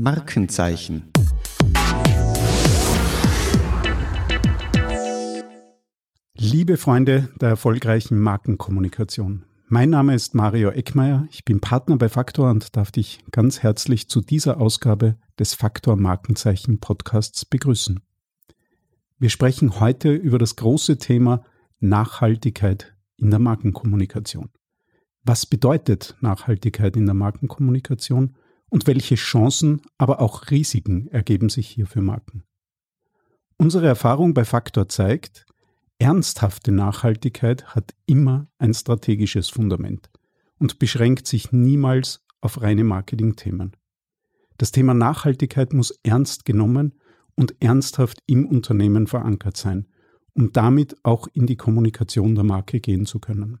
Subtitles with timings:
[0.00, 1.10] Markenzeichen.
[6.34, 9.44] Liebe Freunde der erfolgreichen Markenkommunikation.
[9.68, 14.08] Mein Name ist Mario Eckmeier, ich bin Partner bei Faktor und darf dich ganz herzlich
[14.08, 18.00] zu dieser Ausgabe des Faktor Markenzeichen Podcasts begrüßen.
[19.18, 21.44] Wir sprechen heute über das große Thema
[21.78, 24.48] Nachhaltigkeit in der Markenkommunikation.
[25.24, 28.34] Was bedeutet Nachhaltigkeit in der Markenkommunikation
[28.70, 32.44] und welche Chancen, aber auch Risiken ergeben sich hier für Marken?
[33.58, 35.44] Unsere Erfahrung bei Faktor zeigt,
[35.98, 40.10] ernsthafte Nachhaltigkeit hat immer ein strategisches Fundament
[40.58, 43.76] und beschränkt sich niemals auf reine Marketingthemen.
[44.56, 46.94] Das Thema Nachhaltigkeit muss ernst genommen
[47.34, 49.88] und ernsthaft im Unternehmen verankert sein,
[50.34, 53.60] um damit auch in die Kommunikation der Marke gehen zu können.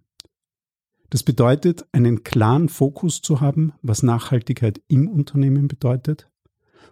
[1.10, 6.30] Das bedeutet, einen klaren Fokus zu haben, was Nachhaltigkeit im Unternehmen bedeutet,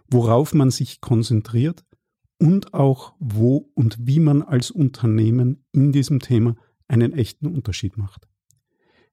[0.09, 1.85] worauf man sich konzentriert
[2.37, 6.55] und auch wo und wie man als Unternehmen in diesem Thema
[6.89, 8.27] einen echten Unterschied macht.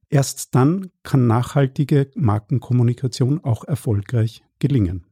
[0.09, 5.05] Erst dann kann nachhaltige Markenkommunikation auch erfolgreich gelingen.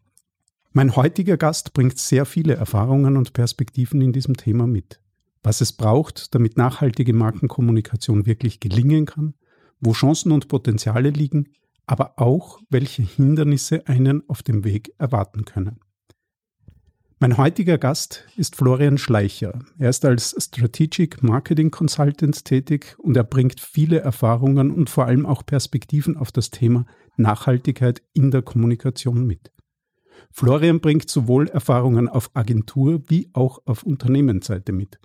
[0.72, 5.00] Mein heutiger Gast bringt sehr viele Erfahrungen und Perspektiven in diesem Thema mit.
[5.42, 9.34] Was es braucht, damit nachhaltige Markenkommunikation wirklich gelingen kann,
[9.80, 11.50] wo Chancen und Potenziale liegen,
[11.86, 15.80] aber auch welche Hindernisse einen auf dem Weg erwarten können.
[17.20, 19.60] Mein heutiger Gast ist Florian Schleicher.
[19.78, 25.24] Er ist als Strategic Marketing Consultant tätig und er bringt viele Erfahrungen und vor allem
[25.24, 26.84] auch Perspektiven auf das Thema
[27.16, 29.52] Nachhaltigkeit in der Kommunikation mit.
[30.32, 34.98] Florian bringt sowohl Erfahrungen auf Agentur wie auch auf Unternehmensseite mit.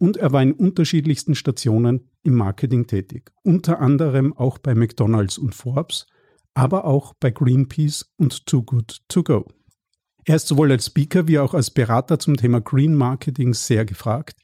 [0.00, 5.54] Und er war in unterschiedlichsten Stationen im Marketing tätig, unter anderem auch bei McDonald's und
[5.54, 6.06] Forbes,
[6.54, 9.46] aber auch bei Greenpeace und Too Good To Go.
[10.24, 14.38] Er ist sowohl als Speaker wie auch als Berater zum Thema Green Marketing sehr gefragt.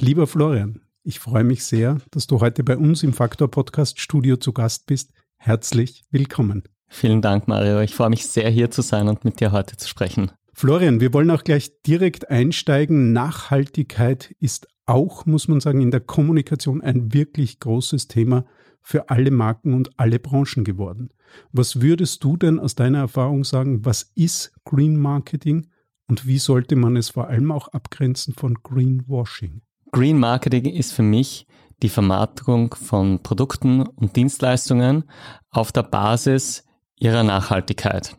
[0.00, 4.38] Lieber Florian, ich freue mich sehr, dass du heute bei uns im Faktor Podcast Studio
[4.38, 5.12] zu Gast bist.
[5.36, 6.62] Herzlich willkommen.
[6.88, 7.80] Vielen Dank, Mario.
[7.80, 10.32] Ich freue mich sehr, hier zu sein und mit dir heute zu sprechen.
[10.54, 13.12] Florian, wir wollen auch gleich direkt einsteigen.
[13.12, 18.44] Nachhaltigkeit ist auch, muss man sagen, in der Kommunikation ein wirklich großes Thema
[18.82, 21.10] für alle Marken und alle Branchen geworden.
[21.50, 25.68] Was würdest du denn aus deiner Erfahrung sagen, was ist Green Marketing
[26.08, 29.62] und wie sollte man es vor allem auch abgrenzen von Greenwashing?
[29.92, 31.46] Green Marketing ist für mich
[31.82, 35.04] die Vermarktung von Produkten und Dienstleistungen
[35.50, 36.64] auf der Basis
[36.98, 38.16] ihrer Nachhaltigkeit.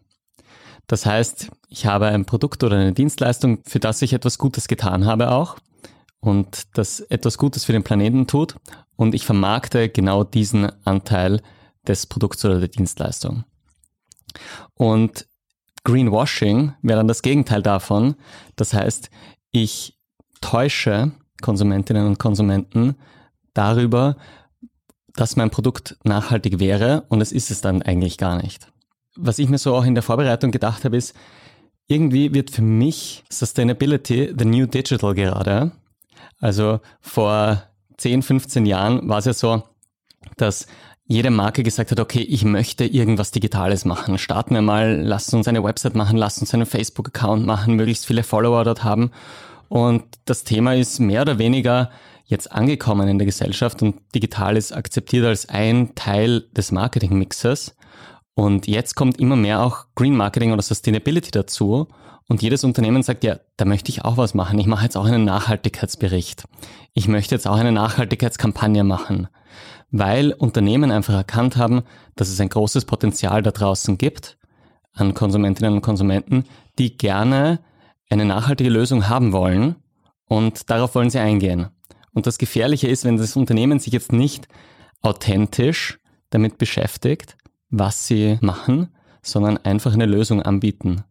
[0.88, 5.06] Das heißt, ich habe ein Produkt oder eine Dienstleistung, für das ich etwas Gutes getan
[5.06, 5.58] habe auch
[6.24, 8.56] und das etwas Gutes für den Planeten tut
[8.96, 11.42] und ich vermarkte genau diesen Anteil
[11.86, 13.44] des Produkts oder der Dienstleistung.
[14.74, 15.28] Und
[15.84, 18.16] Greenwashing wäre dann das Gegenteil davon.
[18.56, 19.10] Das heißt,
[19.52, 20.00] ich
[20.40, 21.12] täusche
[21.42, 22.96] Konsumentinnen und Konsumenten
[23.54, 24.16] darüber,
[25.16, 28.72] dass mein Produkt nachhaltig wäre und es ist es dann eigentlich gar nicht.
[29.18, 31.14] Was ich mir so auch in der Vorbereitung gedacht habe, ist,
[31.88, 35.74] irgendwie wird für mich Sustainability the new digital gerade.
[36.44, 37.64] Also vor
[37.96, 39.64] 10, 15 Jahren war es ja so,
[40.36, 40.68] dass
[41.06, 44.18] jede Marke gesagt hat, okay, ich möchte irgendwas Digitales machen.
[44.18, 48.24] Starten wir mal, lasst uns eine Website machen, lasst uns einen Facebook-Account machen, möglichst viele
[48.24, 49.12] Follower dort haben.
[49.70, 51.92] Und das Thema ist mehr oder weniger
[52.26, 57.78] jetzt angekommen in der Gesellschaft und digital ist akzeptiert als ein Teil des Marketing-Mixes.
[58.34, 61.88] Und jetzt kommt immer mehr auch Green Marketing oder Sustainability dazu.
[62.34, 64.58] Und jedes Unternehmen sagt, ja, da möchte ich auch was machen.
[64.58, 66.46] Ich mache jetzt auch einen Nachhaltigkeitsbericht.
[66.94, 69.28] Ich möchte jetzt auch eine Nachhaltigkeitskampagne machen
[69.94, 71.84] weil Unternehmen einfach erkannt haben,
[72.16, 74.38] dass es ein großes Potenzial da draußen gibt
[74.92, 76.46] an Konsumentinnen und Konsumenten,
[76.80, 77.60] die gerne
[78.10, 79.76] eine nachhaltige Lösung haben wollen
[80.26, 81.68] und darauf wollen sie eingehen.
[82.12, 84.48] Und das Gefährliche ist, wenn das Unternehmen sich jetzt nicht
[85.02, 86.00] authentisch
[86.32, 87.38] damit beschäftigt,
[87.70, 88.90] was sie machen,
[89.22, 91.04] sondern einfach eine Lösung anbieten.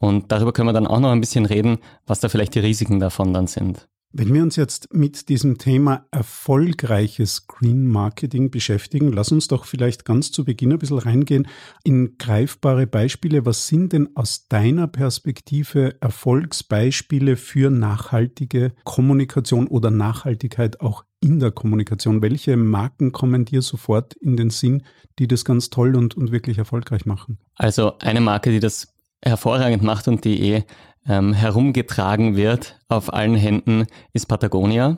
[0.00, 2.98] Und darüber können wir dann auch noch ein bisschen reden, was da vielleicht die Risiken
[2.98, 3.86] davon dann sind.
[4.12, 10.04] Wenn wir uns jetzt mit diesem Thema erfolgreiches Green Marketing beschäftigen, lass uns doch vielleicht
[10.04, 11.46] ganz zu Beginn ein bisschen reingehen
[11.84, 13.46] in greifbare Beispiele.
[13.46, 21.52] Was sind denn aus deiner Perspektive Erfolgsbeispiele für nachhaltige Kommunikation oder Nachhaltigkeit auch in der
[21.52, 22.20] Kommunikation?
[22.20, 24.82] Welche Marken kommen dir sofort in den Sinn,
[25.20, 27.38] die das ganz toll und, und wirklich erfolgreich machen?
[27.54, 28.92] Also eine Marke, die das
[29.24, 30.64] hervorragend macht und die eh
[31.08, 34.96] ähm, herumgetragen wird auf allen Händen, ist Patagonia.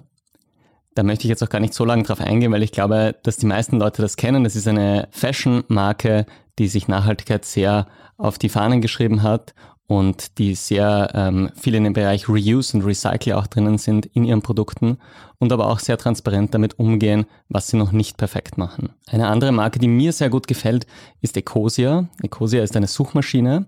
[0.95, 3.39] Da möchte ich jetzt auch gar nicht so lange drauf eingehen, weil ich glaube, dass
[3.39, 4.45] die meisten Leute das kennen.
[4.45, 6.27] Das ist eine Fashion-Marke,
[6.59, 7.87] die sich Nachhaltigkeit sehr
[8.19, 9.55] auf die Fahnen geschrieben hat
[9.87, 14.25] und die sehr ähm, viel in dem Bereich Reuse und Recycle auch drinnen sind in
[14.25, 14.99] ihren Produkten
[15.39, 18.91] und aber auch sehr transparent damit umgehen, was sie noch nicht perfekt machen.
[19.09, 20.87] Eine andere Marke, die mir sehr gut gefällt,
[21.21, 22.09] ist Ecosia.
[22.23, 23.67] Ecosia ist eine Suchmaschine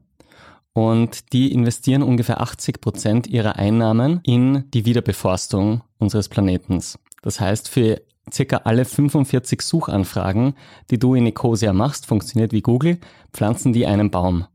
[0.75, 6.99] und die investieren ungefähr 80 Prozent ihrer Einnahmen in die Wiederbeforstung unseres Planetens.
[7.23, 10.55] Das heißt, für circa alle 45 Suchanfragen,
[10.91, 12.99] die du in Ecosia machst, funktioniert wie Google,
[13.33, 14.47] pflanzen die einen Baum.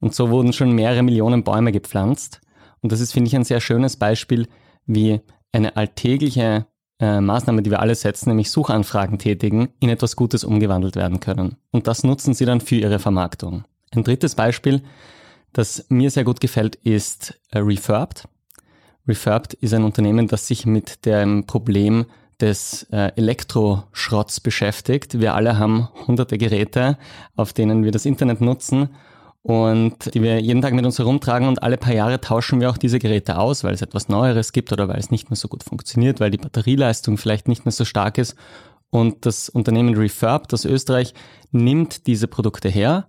[0.00, 2.40] Und so wurden schon mehrere Millionen Bäume gepflanzt.
[2.80, 4.48] Und das ist, finde ich, ein sehr schönes Beispiel,
[4.86, 5.20] wie
[5.52, 6.66] eine alltägliche
[7.00, 11.56] äh, Maßnahme, die wir alle setzen, nämlich Suchanfragen tätigen, in etwas Gutes umgewandelt werden können.
[11.72, 13.64] Und das nutzen sie dann für ihre Vermarktung.
[13.94, 14.82] Ein drittes Beispiel,
[15.52, 18.28] das mir sehr gut gefällt, ist äh, Refurbed.
[19.06, 22.06] Refurbed ist ein Unternehmen, das sich mit dem Problem
[22.40, 25.18] des äh, Elektroschrotts beschäftigt.
[25.18, 26.98] Wir alle haben hunderte Geräte,
[27.34, 28.90] auf denen wir das Internet nutzen
[29.42, 32.76] und die wir jeden Tag mit uns herumtragen und alle paar Jahre tauschen wir auch
[32.76, 35.64] diese Geräte aus, weil es etwas Neueres gibt oder weil es nicht mehr so gut
[35.64, 38.36] funktioniert, weil die Batterieleistung vielleicht nicht mehr so stark ist.
[38.90, 41.14] Und das Unternehmen Refurb, das Österreich,
[41.50, 43.08] nimmt diese Produkte her,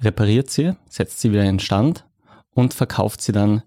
[0.00, 2.04] repariert sie, setzt sie wieder in Stand
[2.54, 3.62] und verkauft sie dann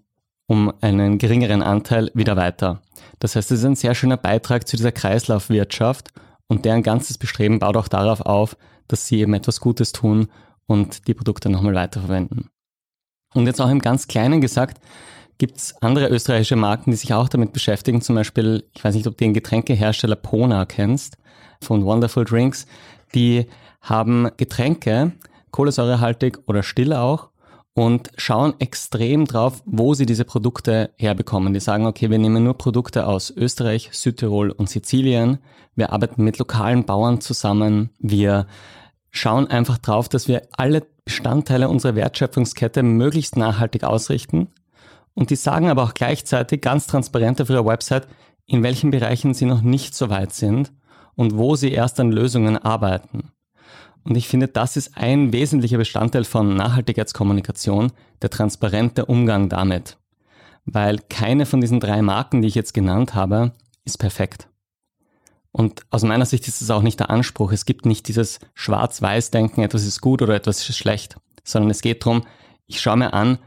[0.46, 2.80] um einen geringeren Anteil wieder weiter.
[3.18, 6.12] Das heißt, es ist ein sehr schöner Beitrag zu dieser Kreislaufwirtschaft
[6.48, 8.56] und deren ganzes Bestreben baut auch darauf auf,
[8.88, 10.28] dass sie eben etwas Gutes tun
[10.66, 12.48] und die Produkte nochmal weiterverwenden.
[13.34, 14.80] Und jetzt auch im ganz Kleinen gesagt,
[15.36, 18.00] gibt es andere österreichische Marken, die sich auch damit beschäftigen.
[18.00, 21.18] Zum Beispiel, ich weiß nicht, ob du den Getränkehersteller Pona kennst,
[21.62, 22.66] von Wonderful Drinks.
[23.14, 23.46] Die
[23.80, 25.12] haben Getränke,
[25.58, 27.30] kohlensäurehaltig oder still auch,
[27.74, 31.52] und schauen extrem drauf, wo sie diese Produkte herbekommen.
[31.52, 35.38] Die sagen, okay, wir nehmen nur Produkte aus Österreich, Südtirol und Sizilien.
[35.74, 37.90] Wir arbeiten mit lokalen Bauern zusammen.
[37.98, 38.46] Wir
[39.10, 44.48] schauen einfach drauf, dass wir alle Bestandteile unserer Wertschöpfungskette möglichst nachhaltig ausrichten.
[45.14, 48.06] Und die sagen aber auch gleichzeitig ganz transparent auf ihrer Website,
[48.46, 50.72] in welchen Bereichen sie noch nicht so weit sind
[51.16, 53.32] und wo sie erst an Lösungen arbeiten.
[54.08, 59.98] Und ich finde, das ist ein wesentlicher Bestandteil von Nachhaltigkeitskommunikation, der transparente Umgang damit.
[60.64, 63.52] Weil keine von diesen drei Marken, die ich jetzt genannt habe,
[63.84, 64.48] ist perfekt.
[65.52, 67.52] Und aus meiner Sicht ist es auch nicht der Anspruch.
[67.52, 72.04] Es gibt nicht dieses Schwarz-Weiß-Denken, etwas ist gut oder etwas ist schlecht, sondern es geht
[72.04, 72.22] darum,
[72.66, 73.38] ich schaue mir an,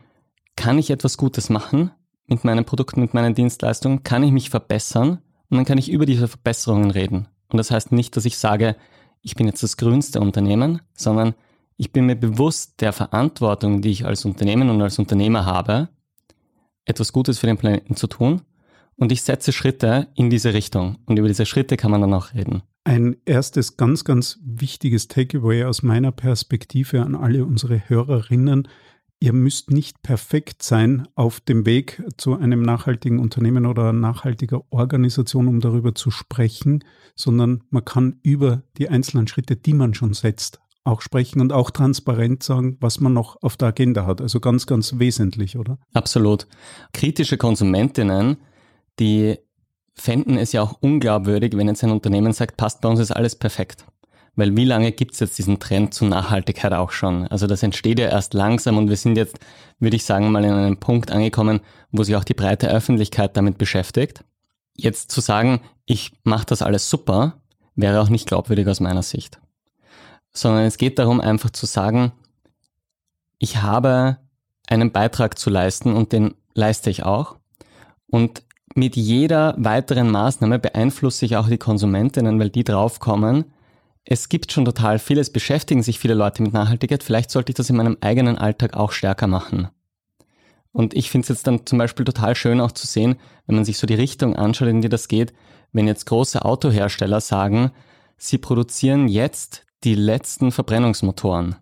[0.55, 1.89] kann ich etwas Gutes machen
[2.27, 4.03] mit meinen Produkten, mit meinen Dienstleistungen?
[4.03, 5.23] Kann ich mich verbessern?
[5.49, 7.27] Und dann kann ich über diese Verbesserungen reden.
[7.49, 8.75] Und das heißt nicht, dass ich sage,
[9.21, 11.33] ich bin jetzt das grünste Unternehmen, sondern
[11.77, 15.89] ich bin mir bewusst der Verantwortung, die ich als Unternehmen und als Unternehmer habe,
[16.85, 18.41] etwas Gutes für den Planeten zu tun
[19.01, 20.97] und ich setze Schritte in diese Richtung.
[21.05, 22.61] Und über diese Schritte kann man dann auch reden.
[22.83, 28.67] Ein erstes ganz, ganz wichtiges Takeaway aus meiner Perspektive an alle unsere Hörerinnen.
[29.21, 35.47] Ihr müsst nicht perfekt sein auf dem Weg zu einem nachhaltigen Unternehmen oder nachhaltiger Organisation,
[35.47, 36.83] um darüber zu sprechen,
[37.15, 41.69] sondern man kann über die einzelnen Schritte, die man schon setzt, auch sprechen und auch
[41.69, 44.19] transparent sagen, was man noch auf der Agenda hat.
[44.19, 45.77] Also ganz, ganz wesentlich, oder?
[45.93, 46.47] Absolut.
[46.91, 48.37] Kritische Konsumentinnen
[48.99, 49.37] die
[49.93, 53.35] fänden es ja auch unglaubwürdig, wenn jetzt ein Unternehmen sagt, passt bei uns ist alles
[53.35, 53.85] perfekt.
[54.35, 57.27] Weil wie lange gibt es jetzt diesen Trend zur Nachhaltigkeit auch schon?
[57.27, 59.39] Also das entsteht ja erst langsam und wir sind jetzt,
[59.79, 61.59] würde ich sagen, mal in einem Punkt angekommen,
[61.91, 64.23] wo sich auch die breite Öffentlichkeit damit beschäftigt.
[64.77, 67.41] Jetzt zu sagen, ich mache das alles super,
[67.75, 69.39] wäre auch nicht glaubwürdig aus meiner Sicht.
[70.31, 72.13] Sondern es geht darum, einfach zu sagen,
[73.37, 74.17] ich habe
[74.67, 77.35] einen Beitrag zu leisten und den leiste ich auch.
[78.07, 78.43] Und
[78.75, 83.45] mit jeder weiteren Maßnahme beeinflusse ich auch die Konsumentinnen, weil die draufkommen,
[84.05, 87.55] es gibt schon total viel, es beschäftigen sich viele Leute mit Nachhaltigkeit, vielleicht sollte ich
[87.55, 89.69] das in meinem eigenen Alltag auch stärker machen.
[90.71, 93.65] Und ich finde es jetzt dann zum Beispiel total schön auch zu sehen, wenn man
[93.65, 95.33] sich so die Richtung anschaut, in die das geht,
[95.73, 97.71] wenn jetzt große Autohersteller sagen,
[98.17, 101.55] sie produzieren jetzt die letzten Verbrennungsmotoren.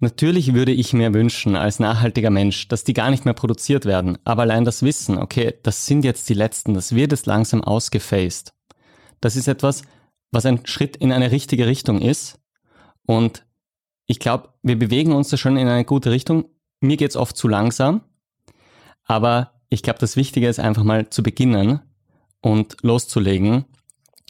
[0.00, 4.18] Natürlich würde ich mir wünschen, als nachhaltiger Mensch, dass die gar nicht mehr produziert werden.
[4.24, 8.52] Aber allein das Wissen, okay, das sind jetzt die letzten, das wird jetzt langsam ausgefaced.
[9.20, 9.82] Das ist etwas,
[10.32, 12.40] was ein Schritt in eine richtige Richtung ist.
[13.06, 13.46] Und
[14.06, 16.46] ich glaube, wir bewegen uns da schon in eine gute Richtung.
[16.80, 18.02] Mir geht's oft zu langsam.
[19.04, 21.80] Aber ich glaube, das Wichtige ist einfach mal zu beginnen
[22.40, 23.64] und loszulegen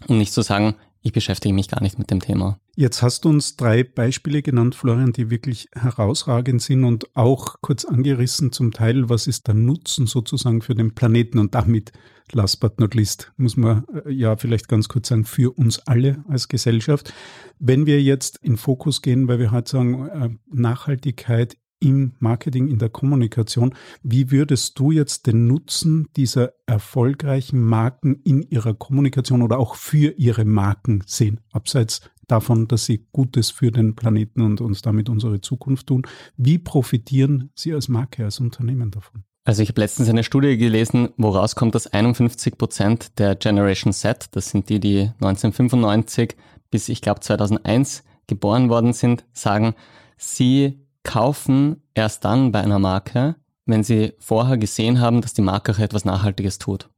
[0.09, 2.61] und nicht zu sagen, ich beschäftige mich gar nicht mit dem Thema.
[2.75, 7.85] Jetzt hast du uns drei Beispiele genannt, Florian, die wirklich herausragend sind und auch kurz
[7.85, 11.93] angerissen zum Teil, was ist der Nutzen sozusagen für den Planeten und damit,
[12.33, 16.25] last but not least, muss man äh, ja vielleicht ganz kurz sagen, für uns alle
[16.29, 17.12] als Gesellschaft.
[17.59, 22.79] Wenn wir jetzt in Fokus gehen, weil wir halt sagen, äh, Nachhaltigkeit im Marketing, in
[22.79, 23.75] der Kommunikation.
[24.05, 30.12] Wie würdest du jetzt den Nutzen dieser erfolgreichen Marken in ihrer Kommunikation oder auch für
[30.17, 31.41] ihre Marken sehen?
[31.50, 36.02] Abseits davon, dass sie Gutes für den Planeten und uns damit unsere Zukunft tun.
[36.37, 39.25] Wie profitieren Sie als Marke, als Unternehmen davon?
[39.45, 44.29] Also ich habe letztens eine Studie gelesen, woraus kommt, dass 51 Prozent der Generation Z,
[44.33, 46.37] das sind die, die 1995
[46.73, 49.76] bis ich glaube 2001 geboren worden sind, sagen,
[50.17, 53.37] sie kaufen erst dann bei einer Marke,
[53.67, 56.88] wenn sie vorher gesehen haben, dass die Marke auch etwas Nachhaltiges tut.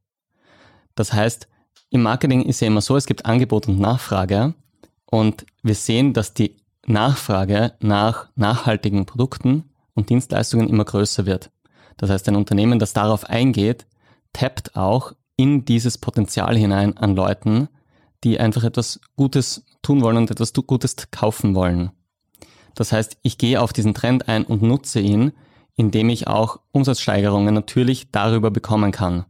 [0.95, 1.47] Das heißt,
[1.91, 4.55] im Marketing ist ja immer so, es gibt Angebot und Nachfrage
[5.05, 11.51] und wir sehen, dass die Nachfrage nach nachhaltigen Produkten und Dienstleistungen immer größer wird.
[11.97, 13.85] Das heißt, ein Unternehmen, das darauf eingeht,
[14.33, 17.69] tappt auch in dieses Potenzial hinein an Leuten,
[18.23, 21.91] die einfach etwas Gutes tun wollen und etwas Gutes kaufen wollen.
[22.73, 25.31] Das heißt, ich gehe auf diesen Trend ein und nutze ihn,
[25.75, 29.25] indem ich auch Umsatzsteigerungen natürlich darüber bekommen kann.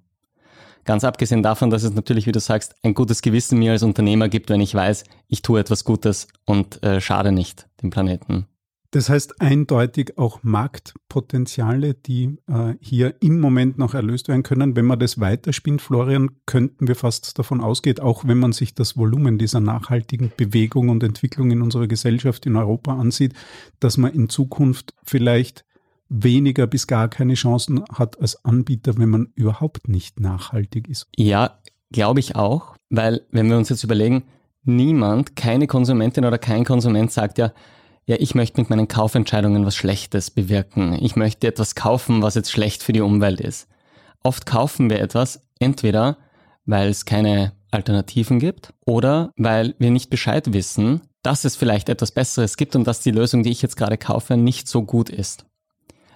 [0.85, 4.29] Ganz abgesehen davon, dass es natürlich, wie du sagst, ein gutes Gewissen mir als Unternehmer
[4.29, 8.45] gibt, wenn ich weiß, ich tue etwas Gutes und äh, schade nicht dem Planeten.
[8.91, 14.77] Das heißt eindeutig auch Marktpotenziale, die äh, hier im Moment noch erlöst werden können.
[14.77, 18.95] Wenn man das weiterspinnt, Florian, könnten wir fast davon ausgehen, auch wenn man sich das
[18.95, 23.33] Volumen dieser nachhaltigen Bewegung und Entwicklung in unserer Gesellschaft in Europa ansieht,
[23.81, 25.64] dass man in Zukunft vielleicht
[26.09, 31.07] weniger bis gar keine Chancen hat als Anbieter, wenn man überhaupt nicht nachhaltig ist.
[31.15, 31.59] Ja,
[31.91, 34.23] glaube ich auch, weil wenn wir uns jetzt überlegen,
[34.63, 37.51] niemand, keine Konsumentin oder kein Konsument sagt ja,
[38.07, 40.93] ja, ich möchte mit meinen Kaufentscheidungen was Schlechtes bewirken.
[41.01, 43.67] Ich möchte etwas kaufen, was jetzt schlecht für die Umwelt ist.
[44.21, 46.17] Oft kaufen wir etwas entweder,
[46.65, 52.11] weil es keine Alternativen gibt oder weil wir nicht Bescheid wissen, dass es vielleicht etwas
[52.11, 55.45] Besseres gibt und dass die Lösung, die ich jetzt gerade kaufe, nicht so gut ist.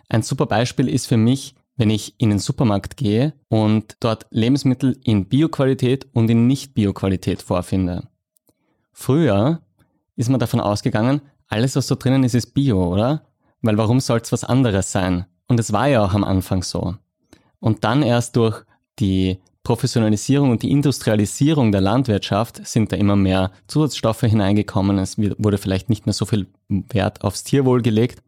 [0.10, 5.00] Ein super Beispiel ist für mich, wenn ich in den Supermarkt gehe und dort Lebensmittel
[5.04, 8.08] in Bioqualität und in Nicht-Bioqualität vorfinde.
[8.92, 9.62] Früher
[10.18, 13.24] ist man davon ausgegangen, alles, was da drinnen ist, ist Bio, oder?
[13.62, 15.26] Weil warum soll es was anderes sein?
[15.48, 16.96] Und es war ja auch am Anfang so.
[17.60, 18.64] Und dann erst durch
[19.00, 24.98] die Professionalisierung und die Industrialisierung der Landwirtschaft sind da immer mehr Zusatzstoffe hineingekommen.
[24.98, 28.22] Es wurde vielleicht nicht mehr so viel Wert aufs Tierwohl gelegt.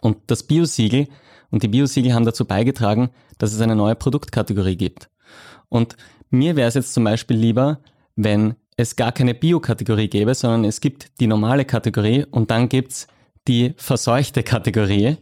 [0.00, 1.08] Und das Biosiegel
[1.50, 5.08] und die Biosiegel haben dazu beigetragen, dass es eine neue Produktkategorie gibt.
[5.68, 5.96] Und
[6.30, 7.80] mir wäre es jetzt zum Beispiel lieber,
[8.16, 13.06] wenn es gar keine Bio-Kategorie gäbe, sondern es gibt die normale Kategorie und dann gibt's
[13.46, 15.16] die verseuchte Kategorie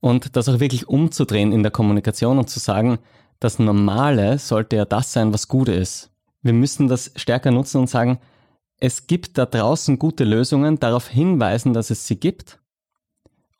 [0.00, 2.98] und das auch wirklich umzudrehen in der Kommunikation und zu sagen,
[3.40, 6.10] das Normale sollte ja das sein, was gut ist.
[6.42, 8.20] Wir müssen das stärker nutzen und sagen,
[8.78, 12.58] es gibt da draußen gute Lösungen, darauf hinweisen, dass es sie gibt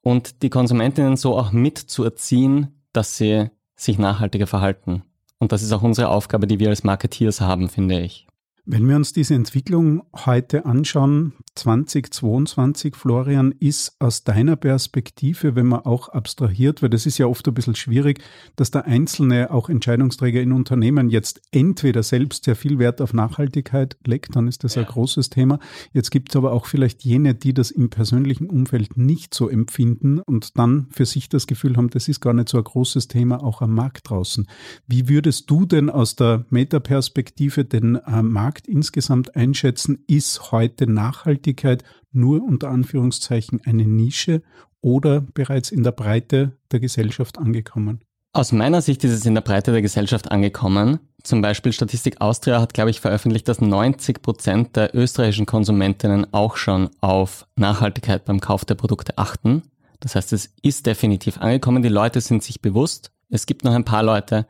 [0.04, 5.02] und die Konsumentinnen so auch mit zu erziehen, dass sie sich nachhaltiger verhalten.
[5.38, 8.26] Und das ist auch unsere Aufgabe, die wir als Marketeers haben, finde ich.
[8.66, 15.80] Wenn wir uns diese Entwicklung heute anschauen, 2022, Florian, ist aus deiner Perspektive, wenn man
[15.80, 18.22] auch abstrahiert, weil das ist ja oft ein bisschen schwierig,
[18.56, 23.96] dass der Einzelne, auch Entscheidungsträger in Unternehmen jetzt entweder selbst sehr viel Wert auf Nachhaltigkeit
[24.04, 24.82] legt, dann ist das ja.
[24.82, 25.60] ein großes Thema.
[25.92, 30.18] Jetzt gibt es aber auch vielleicht jene, die das im persönlichen Umfeld nicht so empfinden
[30.18, 33.42] und dann für sich das Gefühl haben, das ist gar nicht so ein großes Thema
[33.42, 34.48] auch am Markt draußen.
[34.88, 40.04] Wie würdest du denn aus der Metaperspektive den äh, Markt insgesamt einschätzen?
[40.08, 44.42] Ist heute nachhaltig Nachhaltigkeit nur unter Anführungszeichen eine Nische
[44.80, 48.00] oder bereits in der Breite der Gesellschaft angekommen?
[48.32, 50.98] Aus meiner Sicht ist es in der Breite der Gesellschaft angekommen.
[51.22, 56.56] Zum Beispiel Statistik Austria hat, glaube ich, veröffentlicht, dass 90 Prozent der österreichischen Konsumentinnen auch
[56.56, 59.62] schon auf Nachhaltigkeit beim Kauf der Produkte achten.
[60.00, 61.82] Das heißt, es ist definitiv angekommen.
[61.82, 63.12] Die Leute sind sich bewusst.
[63.30, 64.46] Es gibt noch ein paar Leute,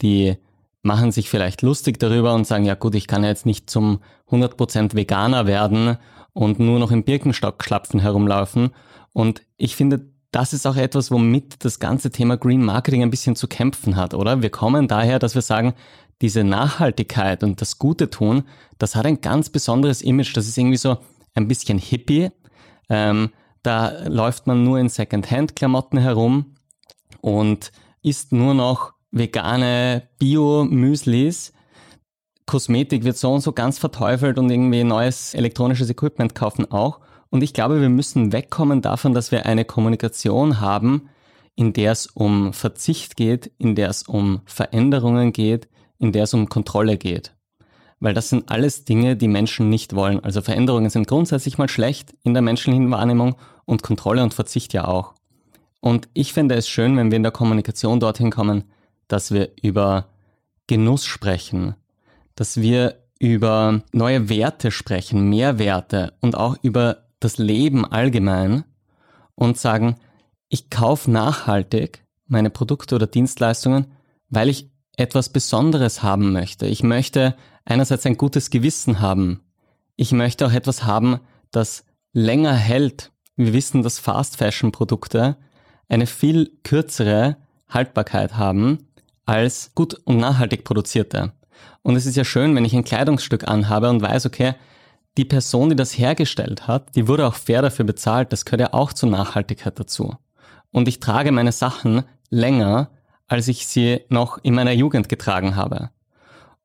[0.00, 0.36] die
[0.82, 4.00] machen sich vielleicht lustig darüber und sagen, ja gut, ich kann ja jetzt nicht zum
[4.30, 5.98] 100% Veganer werden
[6.36, 8.68] und nur noch im Birkenstock-Schlapfen herumlaufen.
[9.14, 13.36] Und ich finde, das ist auch etwas, womit das ganze Thema Green Marketing ein bisschen
[13.36, 14.42] zu kämpfen hat, oder?
[14.42, 15.72] Wir kommen daher, dass wir sagen,
[16.20, 18.42] diese Nachhaltigkeit und das Gute tun,
[18.76, 20.36] das hat ein ganz besonderes Image.
[20.36, 20.98] Das ist irgendwie so
[21.34, 22.28] ein bisschen hippie.
[22.90, 23.30] Ähm,
[23.62, 26.54] da läuft man nur in Second-Hand-Klamotten herum
[27.22, 31.54] und isst nur noch vegane Bio-Müslis
[32.46, 37.00] Kosmetik wird so und so ganz verteufelt und irgendwie neues elektronisches Equipment kaufen auch.
[37.28, 41.08] Und ich glaube, wir müssen wegkommen davon, dass wir eine Kommunikation haben,
[41.56, 46.34] in der es um Verzicht geht, in der es um Veränderungen geht, in der es
[46.34, 47.34] um Kontrolle geht.
[47.98, 50.20] Weil das sind alles Dinge, die Menschen nicht wollen.
[50.22, 54.86] Also Veränderungen sind grundsätzlich mal schlecht in der menschlichen Wahrnehmung und Kontrolle und Verzicht ja
[54.86, 55.14] auch.
[55.80, 58.64] Und ich finde es schön, wenn wir in der Kommunikation dorthin kommen,
[59.08, 60.06] dass wir über
[60.66, 61.74] Genuss sprechen,
[62.36, 68.64] dass wir über neue Werte sprechen, Mehrwerte und auch über das Leben allgemein
[69.34, 69.96] und sagen,
[70.48, 73.86] ich kaufe nachhaltig meine Produkte oder Dienstleistungen,
[74.28, 76.66] weil ich etwas Besonderes haben möchte.
[76.66, 79.42] Ich möchte einerseits ein gutes Gewissen haben.
[79.96, 83.12] Ich möchte auch etwas haben, das länger hält.
[83.36, 85.36] Wir wissen, dass Fast Fashion Produkte
[85.88, 87.36] eine viel kürzere
[87.68, 88.78] Haltbarkeit haben
[89.24, 91.32] als gut und nachhaltig produzierte.
[91.82, 94.54] Und es ist ja schön, wenn ich ein Kleidungsstück anhabe und weiß, okay,
[95.16, 98.32] die Person, die das hergestellt hat, die wurde auch fair dafür bezahlt.
[98.32, 100.14] Das gehört ja auch zur Nachhaltigkeit dazu.
[100.72, 102.90] Und ich trage meine Sachen länger,
[103.28, 105.90] als ich sie noch in meiner Jugend getragen habe.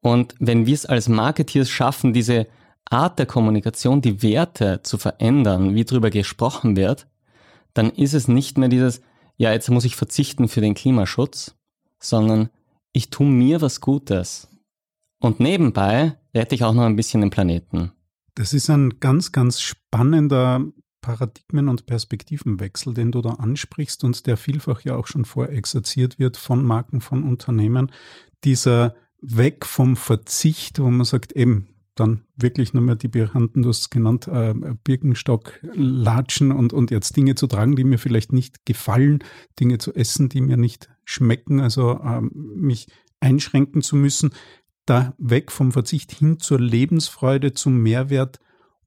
[0.01, 2.47] Und wenn wir es als Marketeers schaffen, diese
[2.89, 7.07] Art der Kommunikation, die Werte zu verändern, wie darüber gesprochen wird,
[7.73, 9.01] dann ist es nicht mehr dieses,
[9.37, 11.55] ja, jetzt muss ich verzichten für den Klimaschutz,
[11.99, 12.49] sondern
[12.91, 14.49] ich tue mir was Gutes.
[15.21, 17.91] Und nebenbei rette ich auch noch ein bisschen den Planeten.
[18.33, 20.65] Das ist ein ganz, ganz spannender
[21.01, 26.37] Paradigmen- und Perspektivenwechsel, den du da ansprichst und der vielfach ja auch schon vorexerziert wird
[26.37, 27.91] von Marken, von Unternehmen.
[28.43, 33.69] Dieser Weg vom Verzicht, wo man sagt, eben, dann wirklich nur mehr die Bekannten, du
[33.69, 38.31] hast es genannt, äh, Birkenstock latschen und, und jetzt Dinge zu tragen, die mir vielleicht
[38.31, 39.23] nicht gefallen,
[39.59, 42.87] Dinge zu essen, die mir nicht schmecken, also äh, mich
[43.19, 44.31] einschränken zu müssen,
[44.85, 48.39] da weg vom Verzicht hin zur Lebensfreude, zum Mehrwert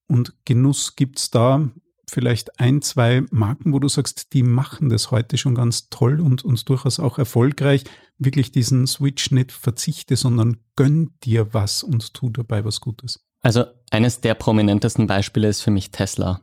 [0.06, 0.96] und Genuss.
[0.96, 1.70] Gibt es da
[2.08, 6.44] vielleicht ein, zwei Marken, wo du sagst, die machen das heute schon ganz toll und,
[6.44, 7.84] und durchaus auch erfolgreich,
[8.18, 13.24] wirklich diesen Switch nicht verzichte, sondern gönn dir was und tu dabei was Gutes?
[13.40, 16.40] Also eines der prominentesten Beispiele ist für mich Tesla.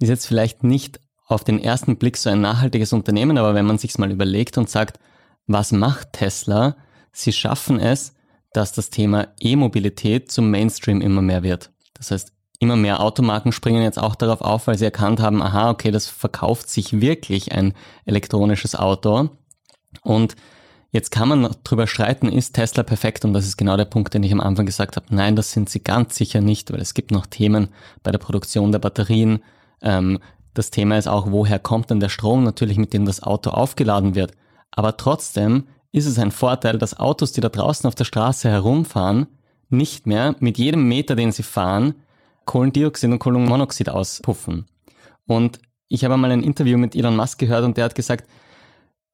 [0.00, 3.78] Ist jetzt vielleicht nicht auf den ersten Blick so ein nachhaltiges Unternehmen, aber wenn man
[3.78, 4.98] sich's mal überlegt und sagt,
[5.46, 6.76] was macht Tesla?
[7.12, 8.14] Sie schaffen es,
[8.58, 11.70] dass das Thema E-Mobilität zum Mainstream immer mehr wird.
[11.94, 15.70] Das heißt, immer mehr Automarken springen jetzt auch darauf auf, weil sie erkannt haben, aha,
[15.70, 17.72] okay, das verkauft sich wirklich ein
[18.04, 19.30] elektronisches Auto.
[20.02, 20.34] Und
[20.90, 23.24] jetzt kann man drüber streiten, ist Tesla perfekt?
[23.24, 25.06] Und das ist genau der Punkt, den ich am Anfang gesagt habe.
[25.10, 27.68] Nein, das sind sie ganz sicher nicht, weil es gibt noch Themen
[28.02, 29.44] bei der Produktion der Batterien.
[29.82, 30.18] Ähm,
[30.54, 34.16] das Thema ist auch, woher kommt denn der Strom natürlich, mit dem das Auto aufgeladen
[34.16, 34.32] wird.
[34.72, 39.26] Aber trotzdem ist es ein Vorteil, dass Autos, die da draußen auf der Straße herumfahren,
[39.70, 41.94] nicht mehr mit jedem Meter, den sie fahren,
[42.44, 44.66] Kohlendioxid und Kohlenmonoxid auspuffen.
[45.26, 48.28] Und ich habe mal ein Interview mit Elon Musk gehört und der hat gesagt,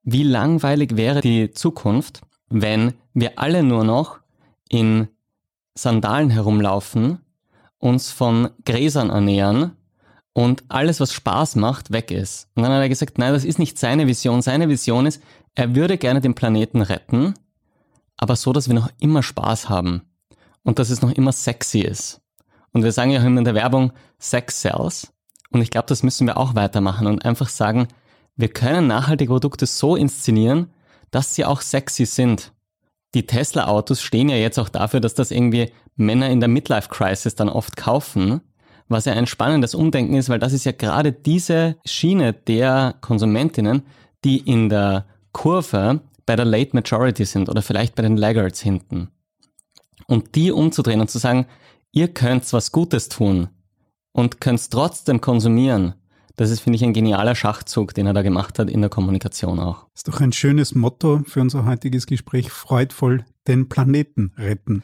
[0.02, 4.20] wie langweilig wäre die Zukunft, wenn wir alle nur noch
[4.68, 5.08] in
[5.74, 7.18] Sandalen herumlaufen,
[7.78, 9.72] uns von Gräsern ernähren
[10.32, 12.48] und alles, was Spaß macht, weg ist.
[12.54, 14.42] Und dann hat er gesagt, nein, das ist nicht seine Vision.
[14.42, 15.22] Seine Vision ist,
[15.54, 17.34] er würde gerne den Planeten retten,
[18.16, 20.02] aber so, dass wir noch immer Spaß haben
[20.62, 22.20] und dass es noch immer sexy ist.
[22.72, 25.12] Und wir sagen ja immer in der Werbung, Sex sells.
[25.50, 27.88] Und ich glaube, das müssen wir auch weitermachen und einfach sagen,
[28.36, 30.72] wir können nachhaltige Produkte so inszenieren,
[31.12, 32.52] dass sie auch sexy sind.
[33.14, 37.48] Die Tesla-Autos stehen ja jetzt auch dafür, dass das irgendwie Männer in der Midlife-Crisis dann
[37.48, 38.40] oft kaufen,
[38.88, 43.82] was ja ein spannendes Umdenken ist, weil das ist ja gerade diese Schiene der Konsumentinnen,
[44.24, 49.08] die in der Kurve bei der Late Majority sind oder vielleicht bei den Laggards hinten.
[50.06, 51.46] Und die umzudrehen und zu sagen,
[51.92, 53.48] ihr könnt was Gutes tun
[54.12, 55.94] und könnt trotzdem konsumieren.
[56.36, 59.60] Das ist, finde ich, ein genialer Schachzug, den er da gemacht hat in der Kommunikation
[59.60, 59.86] auch.
[59.94, 64.82] Ist doch ein schönes Motto für unser heutiges Gespräch, freudvoll den Planeten retten.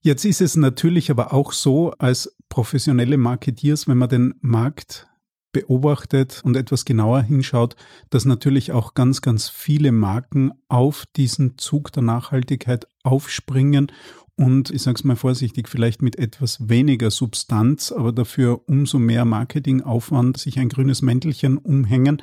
[0.00, 5.08] Jetzt ist es natürlich aber auch so, als professionelle Marketeers, wenn man den Markt
[5.56, 7.76] beobachtet und etwas genauer hinschaut,
[8.10, 13.90] dass natürlich auch ganz, ganz viele Marken auf diesen Zug der Nachhaltigkeit aufspringen
[14.38, 19.24] und ich sage es mal vorsichtig, vielleicht mit etwas weniger Substanz, aber dafür umso mehr
[19.24, 22.22] Marketingaufwand, sich ein grünes Mäntelchen umhängen.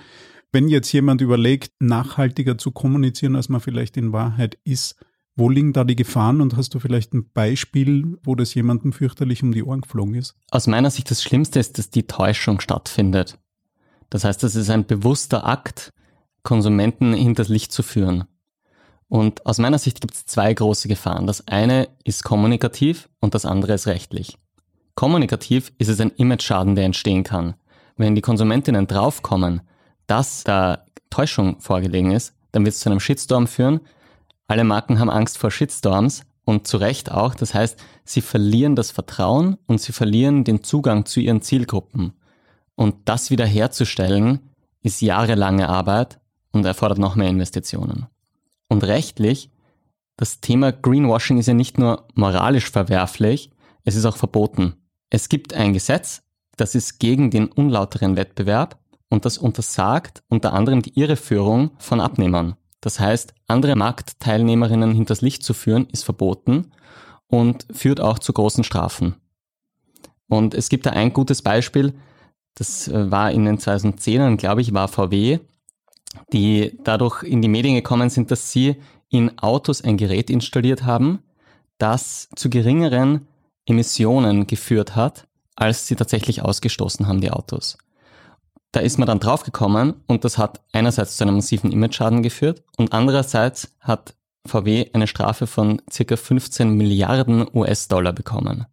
[0.51, 4.95] Wenn jetzt jemand überlegt, nachhaltiger zu kommunizieren, als man vielleicht in Wahrheit ist,
[5.35, 9.41] wo liegen da die Gefahren und hast du vielleicht ein Beispiel, wo das jemandem fürchterlich
[9.43, 10.35] um die Ohren geflogen ist?
[10.51, 13.39] Aus meiner Sicht das Schlimmste ist, dass die Täuschung stattfindet.
[14.09, 15.91] Das heißt, das ist ein bewusster Akt,
[16.43, 18.25] Konsumenten hinters Licht zu führen.
[19.07, 21.27] Und aus meiner Sicht gibt es zwei große Gefahren.
[21.27, 24.37] Das eine ist kommunikativ und das andere ist rechtlich.
[24.95, 27.55] Kommunikativ ist es ein Image-Schaden, der entstehen kann.
[27.95, 29.61] Wenn die Konsumentinnen draufkommen,
[30.07, 33.81] dass da Täuschung vorgelegen ist, dann wird es zu einem Shitstorm führen.
[34.53, 37.33] Alle Marken haben Angst vor Shitstorms und zu Recht auch.
[37.33, 42.13] Das heißt, sie verlieren das Vertrauen und sie verlieren den Zugang zu ihren Zielgruppen.
[42.75, 44.51] Und das wiederherzustellen
[44.83, 46.19] ist jahrelange Arbeit
[46.51, 48.05] und erfordert noch mehr Investitionen.
[48.67, 49.49] Und rechtlich,
[50.17, 53.49] das Thema Greenwashing ist ja nicht nur moralisch verwerflich,
[53.85, 54.75] es ist auch verboten.
[55.09, 56.21] Es gibt ein Gesetz,
[56.57, 58.77] das ist gegen den unlauteren Wettbewerb
[59.09, 62.55] und das untersagt unter anderem die Irreführung von Abnehmern.
[62.83, 66.73] Das heißt, andere Marktteilnehmerinnen hinters Licht zu führen, ist verboten
[67.27, 69.15] und führt auch zu großen Strafen.
[70.27, 71.93] Und es gibt da ein gutes Beispiel,
[72.55, 75.39] das äh, war in den 2010ern, glaube ich, war VW,
[76.33, 78.75] die dadurch in die Medien gekommen sind, dass sie
[79.07, 81.19] in Autos ein Gerät installiert haben,
[81.77, 83.29] das zu geringeren
[83.65, 87.77] Emissionen geführt hat, als sie tatsächlich ausgestoßen haben, die Autos.
[88.73, 92.91] Da ist man dann draufgekommen und das hat einerseits zu einem massiven Image-Schaden geführt und
[92.91, 94.15] andererseits hat
[94.47, 98.65] VW eine Strafe von circa 15 Milliarden US-Dollar bekommen.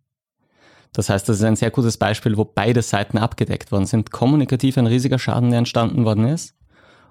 [0.95, 4.11] Das heißt, das ist ein sehr gutes Beispiel, wo beide Seiten abgedeckt worden sind.
[4.11, 6.55] Kommunikativ ein riesiger Schaden, der entstanden worden ist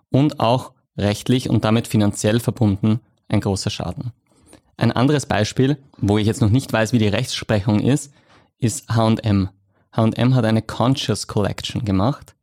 [0.10, 4.14] und auch rechtlich und damit finanziell verbunden ein großer Schaden.
[4.78, 8.12] Ein anderes Beispiel, wo ich jetzt noch nicht weiß, wie die Rechtsprechung ist,
[8.58, 9.50] ist H&M.
[9.96, 12.34] H&M hat eine Conscious Collection gemacht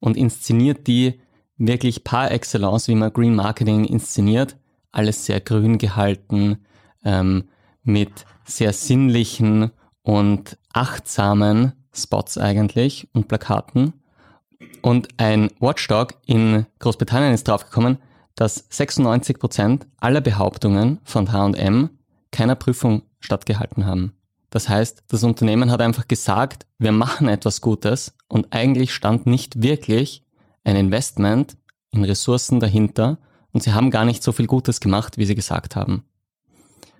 [0.00, 1.20] und inszeniert die
[1.56, 4.56] wirklich par excellence, wie man Green Marketing inszeniert.
[4.92, 6.58] Alles sehr grün gehalten,
[7.04, 7.48] ähm,
[7.82, 9.70] mit sehr sinnlichen
[10.02, 13.92] und achtsamen Spots eigentlich und Plakaten.
[14.82, 17.98] Und ein Watchdog in Großbritannien ist draufgekommen,
[18.34, 21.90] dass 96 Prozent aller Behauptungen von H&M
[22.30, 24.12] keiner Prüfung stattgehalten haben.
[24.50, 29.62] Das heißt, das Unternehmen hat einfach gesagt, wir machen etwas Gutes und eigentlich stand nicht
[29.62, 30.24] wirklich
[30.64, 31.56] ein Investment
[31.90, 33.18] in Ressourcen dahinter
[33.52, 36.04] und sie haben gar nicht so viel Gutes gemacht, wie sie gesagt haben.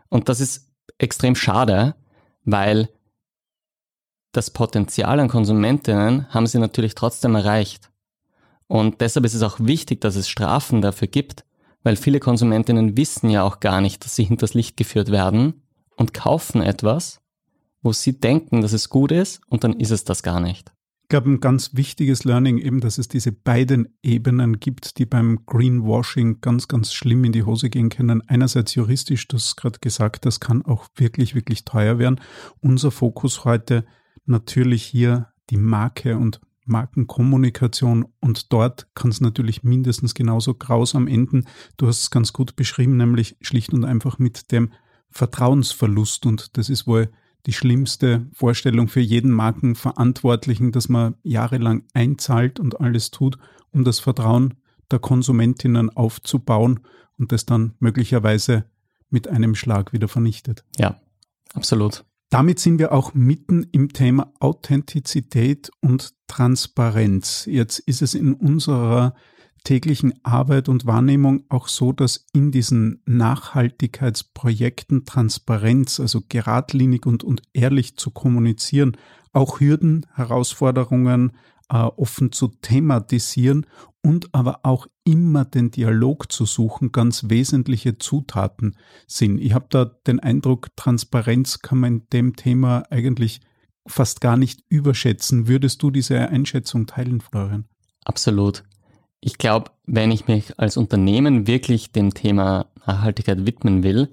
[0.08, 1.94] Und das ist extrem schade,
[2.44, 2.88] weil
[4.32, 7.90] das Potenzial an Konsumentinnen haben sie natürlich trotzdem erreicht.
[8.66, 11.44] Und deshalb ist es auch wichtig, dass es Strafen dafür gibt,
[11.82, 15.62] weil viele Konsumentinnen wissen ja auch gar nicht, dass sie hinters Licht geführt werden
[15.96, 17.20] und kaufen etwas,
[17.82, 20.72] wo sie denken, dass es gut ist und dann ist es das gar nicht.
[21.02, 25.46] Ich glaube, ein ganz wichtiges Learning eben, dass es diese beiden Ebenen gibt, die beim
[25.46, 28.22] Greenwashing ganz, ganz schlimm in die Hose gehen können.
[28.28, 32.20] Einerseits juristisch, du hast gerade gesagt, das kann auch wirklich, wirklich teuer werden.
[32.60, 33.86] Unser Fokus heute
[34.26, 41.46] natürlich hier die Marke und Markenkommunikation und dort kann es natürlich mindestens genauso grausam enden.
[41.78, 44.72] Du hast es ganz gut beschrieben, nämlich schlicht und einfach mit dem
[45.10, 47.10] Vertrauensverlust und das ist wohl
[47.48, 53.38] die schlimmste Vorstellung für jeden Markenverantwortlichen, dass man jahrelang einzahlt und alles tut,
[53.70, 54.54] um das Vertrauen
[54.90, 56.80] der Konsumentinnen aufzubauen
[57.16, 58.66] und das dann möglicherweise
[59.08, 60.66] mit einem Schlag wieder vernichtet.
[60.78, 61.00] Ja,
[61.54, 62.04] absolut.
[62.28, 67.46] Damit sind wir auch mitten im Thema Authentizität und Transparenz.
[67.46, 69.14] Jetzt ist es in unserer
[69.64, 77.42] täglichen Arbeit und Wahrnehmung auch so, dass in diesen Nachhaltigkeitsprojekten Transparenz, also geradlinig und, und
[77.52, 78.96] ehrlich zu kommunizieren,
[79.32, 81.32] auch Hürden, Herausforderungen
[81.70, 83.66] äh, offen zu thematisieren
[84.02, 89.38] und aber auch immer den Dialog zu suchen, ganz wesentliche Zutaten sind.
[89.38, 93.40] Ich habe da den Eindruck, Transparenz kann man in dem Thema eigentlich
[93.86, 95.48] fast gar nicht überschätzen.
[95.48, 97.64] Würdest du diese Einschätzung teilen, Florian?
[98.04, 98.64] Absolut.
[99.20, 104.08] Ich glaube, wenn ich mich als Unternehmen wirklich dem Thema Nachhaltigkeit widmen will,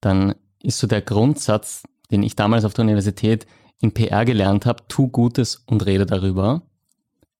[0.00, 3.46] dann ist so der Grundsatz, den ich damals auf der Universität
[3.80, 6.62] in PR gelernt habe, tu Gutes und rede darüber.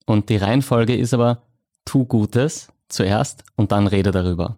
[0.07, 1.43] Und die Reihenfolge ist aber,
[1.85, 4.57] tu Gutes zuerst und dann rede darüber.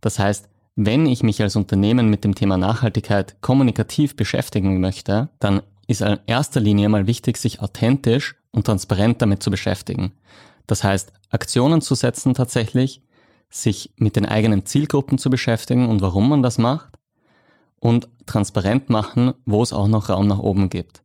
[0.00, 5.62] Das heißt, wenn ich mich als Unternehmen mit dem Thema Nachhaltigkeit kommunikativ beschäftigen möchte, dann
[5.86, 10.12] ist in erster Linie mal wichtig, sich authentisch und transparent damit zu beschäftigen.
[10.68, 13.02] Das heißt, Aktionen zu setzen tatsächlich,
[13.50, 16.94] sich mit den eigenen Zielgruppen zu beschäftigen und warum man das macht
[17.80, 21.02] und transparent machen, wo es auch noch Raum nach oben gibt.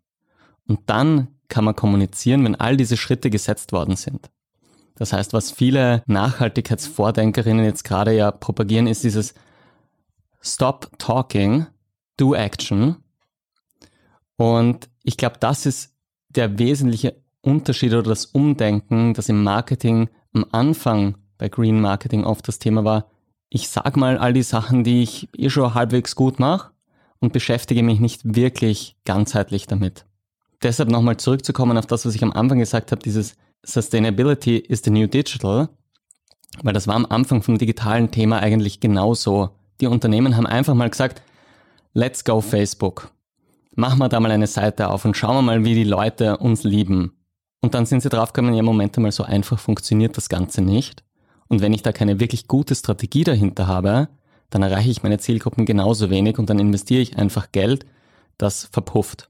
[0.68, 4.30] Und dann kann man kommunizieren, wenn all diese Schritte gesetzt worden sind.
[4.96, 9.34] Das heißt, was viele Nachhaltigkeitsvordenkerinnen jetzt gerade ja propagieren, ist dieses
[10.42, 11.68] Stop Talking,
[12.18, 12.98] Do Action.
[14.36, 15.96] Und ich glaube, das ist
[16.30, 22.48] der wesentliche Unterschied oder das Umdenken, das im Marketing am Anfang bei Green Marketing oft
[22.48, 23.12] das Thema war,
[23.50, 26.72] ich sag mal all die Sachen, die ich eh schon halbwegs gut mache
[27.20, 30.06] und beschäftige mich nicht wirklich ganzheitlich damit.
[30.64, 34.90] Deshalb nochmal zurückzukommen auf das, was ich am Anfang gesagt habe, dieses Sustainability is the
[34.90, 35.70] new digital,
[36.64, 39.50] weil das war am Anfang vom digitalen Thema eigentlich genauso.
[39.82, 41.22] Die Unternehmen haben einfach mal gesagt,
[41.94, 43.12] let's go Facebook.
[43.76, 46.64] Machen wir da mal eine Seite auf und schauen wir mal, wie die Leute uns
[46.64, 47.14] lieben.
[47.64, 51.02] Und dann sind sie draufgekommen, ja, Moment mal, so einfach funktioniert das Ganze nicht.
[51.48, 54.10] Und wenn ich da keine wirklich gute Strategie dahinter habe,
[54.50, 57.86] dann erreiche ich meine Zielgruppen genauso wenig und dann investiere ich einfach Geld,
[58.38, 59.30] das verpufft.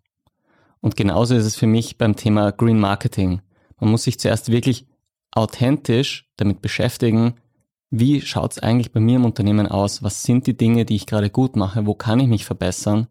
[0.81, 3.43] Und genauso ist es für mich beim Thema Green Marketing.
[3.79, 4.87] Man muss sich zuerst wirklich
[5.31, 7.35] authentisch damit beschäftigen,
[7.91, 10.01] wie schaut es eigentlich bei mir im Unternehmen aus?
[10.01, 11.85] Was sind die Dinge, die ich gerade gut mache?
[11.85, 13.05] Wo kann ich mich verbessern?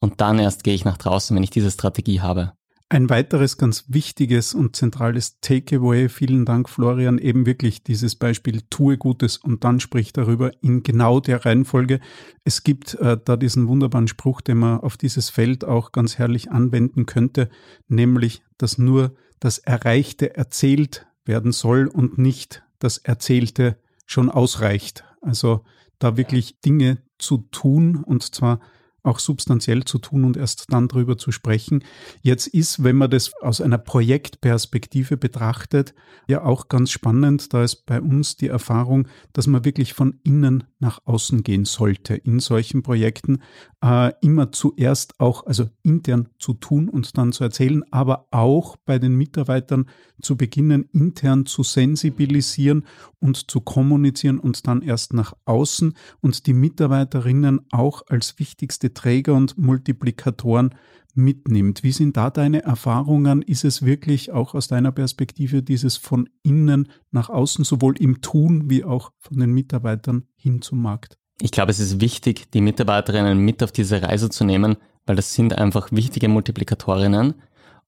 [0.00, 2.54] Und dann erst gehe ich nach draußen, wenn ich diese Strategie habe.
[2.88, 8.98] Ein weiteres ganz wichtiges und zentrales Takeaway, vielen Dank Florian, eben wirklich dieses Beispiel tue
[8.98, 12.00] Gutes und dann sprich darüber in genau der Reihenfolge.
[12.44, 16.50] Es gibt äh, da diesen wunderbaren Spruch, den man auf dieses Feld auch ganz herrlich
[16.50, 17.48] anwenden könnte,
[17.88, 25.04] nämlich, dass nur das Erreichte erzählt werden soll und nicht das Erzählte schon ausreicht.
[25.20, 25.64] Also
[25.98, 28.60] da wirklich Dinge zu tun und zwar
[29.02, 31.84] auch substanziell zu tun und erst dann darüber zu sprechen.
[32.20, 35.94] Jetzt ist, wenn man das aus einer Projektperspektive betrachtet,
[36.28, 37.52] ja auch ganz spannend.
[37.52, 42.14] Da ist bei uns die Erfahrung, dass man wirklich von innen nach außen gehen sollte
[42.14, 43.42] in solchen Projekten.
[43.82, 48.98] Äh, immer zuerst auch, also intern zu tun und dann zu erzählen, aber auch bei
[48.98, 49.86] den Mitarbeitern
[50.20, 52.84] zu beginnen, intern zu sensibilisieren
[53.18, 59.34] und zu kommunizieren und dann erst nach außen und die Mitarbeiterinnen auch als wichtigste Träger
[59.34, 60.74] und Multiplikatoren
[61.14, 61.82] mitnimmt.
[61.82, 63.42] Wie sind da deine Erfahrungen?
[63.42, 68.70] Ist es wirklich auch aus deiner Perspektive dieses von innen nach außen, sowohl im Tun
[68.70, 71.18] wie auch von den Mitarbeitern hin zum Markt?
[71.40, 74.76] Ich glaube, es ist wichtig, die Mitarbeiterinnen mit auf diese Reise zu nehmen,
[75.06, 77.34] weil das sind einfach wichtige Multiplikatorinnen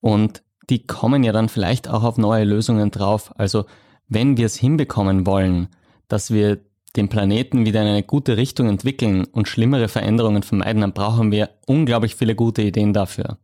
[0.00, 3.32] und die kommen ja dann vielleicht auch auf neue Lösungen drauf.
[3.38, 3.66] Also
[4.08, 5.68] wenn wir es hinbekommen wollen,
[6.08, 6.60] dass wir
[6.96, 11.50] den Planeten wieder in eine gute Richtung entwickeln und schlimmere Veränderungen vermeiden, dann brauchen wir
[11.66, 13.38] unglaublich viele gute Ideen dafür.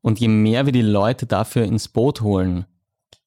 [0.00, 2.66] Und je mehr wir die Leute dafür ins Boot holen,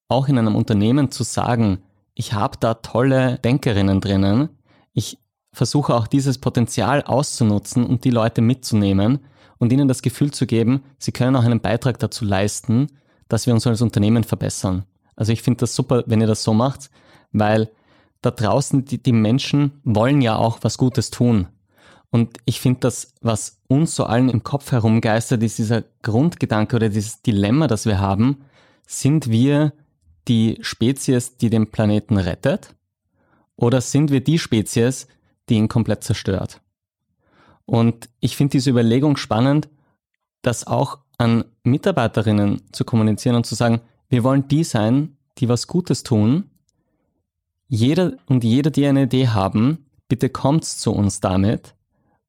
[0.08, 1.84] auch in einem Unternehmen zu sagen,
[2.16, 4.50] ich habe da tolle Denkerinnen drinnen,
[4.94, 5.20] ich
[5.54, 9.20] versuche auch dieses Potenzial auszunutzen und die Leute mitzunehmen
[9.58, 12.88] und ihnen das Gefühl zu geben, sie können auch einen Beitrag dazu leisten,
[13.28, 14.86] dass wir uns als Unternehmen verbessern.
[15.16, 16.90] Also ich finde das super, wenn ihr das so macht,
[17.32, 17.70] weil
[18.22, 21.48] da draußen, die, die Menschen wollen ja auch was Gutes tun.
[22.12, 26.90] Und ich finde, das, was uns so allen im Kopf herumgeistert, ist dieser Grundgedanke oder
[26.90, 28.44] dieses Dilemma, das wir haben.
[28.86, 29.74] Sind wir
[30.28, 32.76] die Spezies, die den Planeten rettet?
[33.56, 35.08] Oder sind wir die Spezies,
[35.50, 36.62] die ihn komplett zerstört?
[37.66, 39.70] Und ich finde diese Überlegung spannend,
[40.42, 45.68] das auch an Mitarbeiterinnen zu kommunizieren und zu sagen, wir wollen die sein, die was
[45.68, 46.51] Gutes tun
[47.72, 51.74] jeder und jeder, die eine Idee haben, bitte kommt zu uns damit.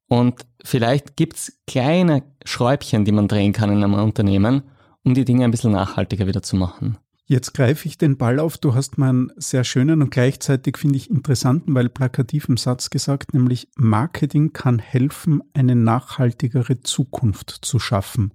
[0.06, 4.62] Und vielleicht gibt's kleine Schräubchen, die man drehen kann in einem Unternehmen,
[5.02, 6.96] um die Dinge ein bisschen nachhaltiger wieder zu machen.
[7.26, 8.56] Jetzt greife ich den Ball auf.
[8.56, 13.34] Du hast mal einen sehr schönen und gleichzeitig finde ich interessanten, weil plakativen Satz gesagt,
[13.34, 18.32] nämlich Marketing kann helfen, eine nachhaltigere Zukunft zu schaffen.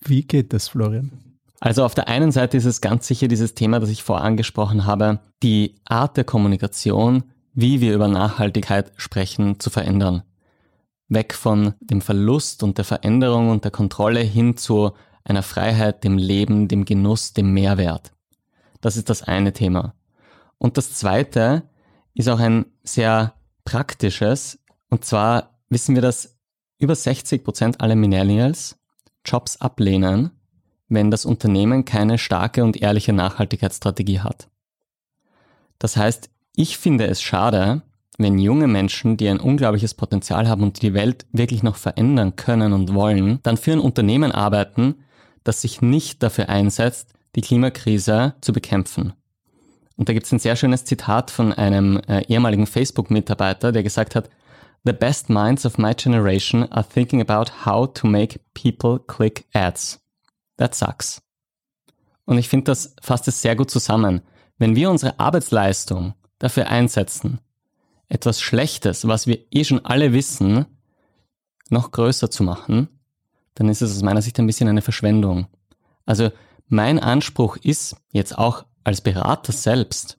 [0.00, 1.33] Wie geht das, Florian?
[1.60, 4.86] Also auf der einen Seite ist es ganz sicher dieses Thema, das ich vorher angesprochen
[4.86, 10.24] habe, die Art der Kommunikation, wie wir über Nachhaltigkeit sprechen, zu verändern.
[11.08, 16.18] Weg von dem Verlust und der Veränderung und der Kontrolle hin zu einer Freiheit, dem
[16.18, 18.12] Leben, dem Genuss, dem Mehrwert.
[18.80, 19.94] Das ist das eine Thema.
[20.58, 21.62] Und das zweite
[22.14, 24.58] ist auch ein sehr praktisches.
[24.90, 26.36] Und zwar wissen wir, dass
[26.78, 28.78] über 60 Prozent aller Millennials
[29.24, 30.30] Jobs ablehnen,
[30.94, 34.48] wenn das Unternehmen keine starke und ehrliche Nachhaltigkeitsstrategie hat.
[35.78, 37.82] Das heißt, ich finde es schade,
[38.16, 42.72] wenn junge Menschen, die ein unglaubliches Potenzial haben und die Welt wirklich noch verändern können
[42.72, 44.96] und wollen, dann für ein Unternehmen arbeiten,
[45.42, 49.12] das sich nicht dafür einsetzt, die Klimakrise zu bekämpfen.
[49.96, 54.14] Und da gibt es ein sehr schönes Zitat von einem äh, ehemaligen Facebook-Mitarbeiter, der gesagt
[54.14, 54.30] hat,
[54.84, 60.03] The best minds of my generation are thinking about how to make people click ads.
[60.56, 61.22] That sucks.
[62.24, 64.22] Und ich finde, das fasst es sehr gut zusammen.
[64.58, 67.40] Wenn wir unsere Arbeitsleistung dafür einsetzen,
[68.08, 70.66] etwas Schlechtes, was wir eh schon alle wissen,
[71.70, 72.88] noch größer zu machen,
[73.54, 75.46] dann ist es aus meiner Sicht ein bisschen eine Verschwendung.
[76.06, 76.30] Also
[76.66, 80.18] mein Anspruch ist jetzt auch als Berater selbst,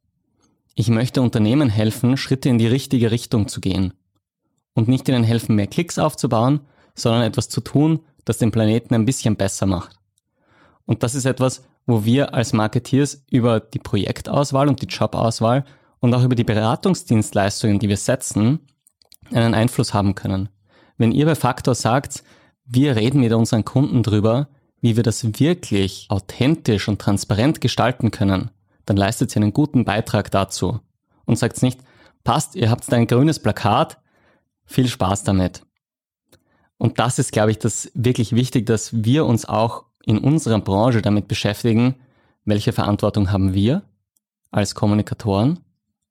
[0.78, 3.94] Ich möchte Unternehmen helfen, Schritte in die richtige Richtung zu gehen.
[4.74, 6.60] Und nicht ihnen helfen, mehr Klicks aufzubauen,
[6.96, 9.98] sondern etwas zu tun, das den Planeten ein bisschen besser macht.
[10.86, 15.66] Und das ist etwas, wo wir als Marketeers über die Projektauswahl und die Jobauswahl
[16.00, 18.60] und auch über die Beratungsdienstleistungen, die wir setzen,
[19.32, 20.50] einen Einfluss haben können.
[20.98, 22.24] Wenn ihr bei Faktor sagt,
[22.66, 24.48] wir reden mit unseren Kunden drüber,
[24.82, 28.52] wie wir das wirklich authentisch und transparent gestalten können,
[28.86, 30.80] dann leistet ihr einen guten Beitrag dazu
[31.26, 31.80] und sagt nicht,
[32.24, 33.98] passt, ihr habt ein grünes Plakat,
[34.66, 35.64] viel Spaß damit.
[36.78, 41.02] Und das ist, glaube ich, das wirklich wichtig, dass wir uns auch in unserer Branche
[41.02, 41.96] damit beschäftigen,
[42.46, 43.84] welche Verantwortung haben wir
[44.52, 45.60] als Kommunikatoren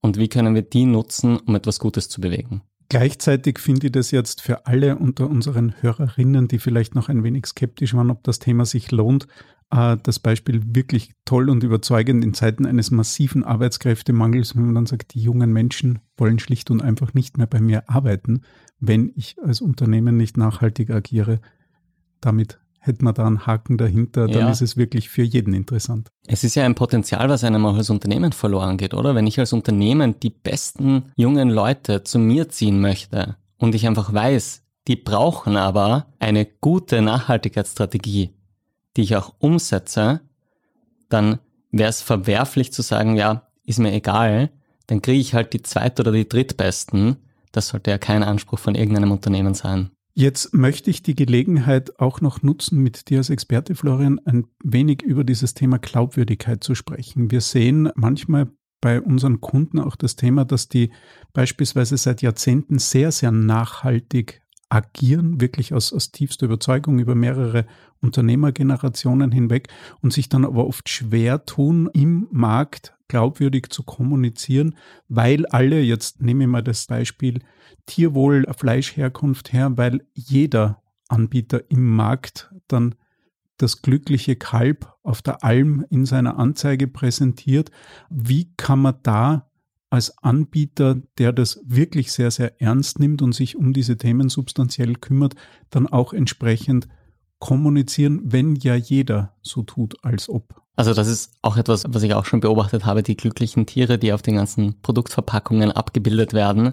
[0.01, 2.63] und wie können wir die nutzen, um etwas Gutes zu bewegen.
[2.91, 7.47] Gleichzeitig finde ich das jetzt für alle unter unseren Hörerinnen, die vielleicht noch ein wenig
[7.47, 9.27] skeptisch waren, ob das Thema sich lohnt,
[9.71, 14.87] äh, das Beispiel wirklich toll und überzeugend in Zeiten eines massiven Arbeitskräftemangels, wenn man dann
[14.87, 18.43] sagt, die jungen Menschen wollen schlicht und einfach nicht mehr bei mir arbeiten,
[18.79, 21.41] wenn ich als Unternehmen nicht nachhaltig agiere.
[22.21, 24.51] Damit hätten wir da einen Haken dahinter, dann ja.
[24.51, 26.11] ist es wirklich für jeden interessant.
[26.27, 29.15] Es ist ja ein Potenzial, was einem auch als Unternehmen verloren geht, oder?
[29.15, 34.13] Wenn ich als Unternehmen die besten jungen Leute zu mir ziehen möchte und ich einfach
[34.13, 38.35] weiß, die brauchen aber eine gute Nachhaltigkeitsstrategie,
[38.97, 40.21] die ich auch umsetze,
[41.09, 41.39] dann
[41.71, 44.51] wäre es verwerflich zu sagen, ja, ist mir egal,
[44.89, 47.17] dann kriege ich halt die zweit- oder die drittbesten.
[47.51, 49.91] Das sollte ja kein Anspruch von irgendeinem Unternehmen sein.
[50.17, 55.03] Jetzt möchte ich die Gelegenheit auch noch nutzen, mit dir als Experte, Florian, ein wenig
[55.03, 57.33] über dieses Thema Glaubwürdigkeit zu sprechen.
[57.33, 58.47] Wir sehen manchmal
[58.81, 60.93] bei unseren Kunden auch das Thema, dass die
[61.33, 67.67] beispielsweise seit Jahrzehnten sehr, sehr nachhaltig agieren, wirklich aus, aus tiefster Überzeugung über mehrere
[68.01, 69.69] Unternehmergenerationen hinweg
[70.01, 74.77] und sich dann aber oft schwer tun, im Markt glaubwürdig zu kommunizieren,
[75.09, 77.41] weil alle, jetzt nehme ich mal das Beispiel
[77.87, 82.95] Tierwohl, Fleischherkunft her, weil jeder Anbieter im Markt dann
[83.57, 87.71] das glückliche Kalb auf der Alm in seiner Anzeige präsentiert.
[88.11, 89.49] Wie kann man da
[89.91, 94.95] als Anbieter, der das wirklich sehr, sehr ernst nimmt und sich um diese Themen substanziell
[94.97, 95.35] kümmert,
[95.71, 96.89] dann auch entsprechend
[97.39, 100.63] kommunizieren, wenn ja jeder so tut, als ob.
[100.77, 104.13] Also das ist auch etwas, was ich auch schon beobachtet habe, die glücklichen Tiere, die
[104.13, 106.73] auf den ganzen Produktverpackungen abgebildet werden.